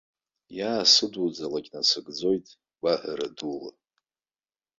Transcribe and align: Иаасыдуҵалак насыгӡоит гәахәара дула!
Иаасыдуҵалак 0.57 1.65
насыгӡоит 1.73 2.45
гәахәара 2.81 3.27
дула! 3.37 3.71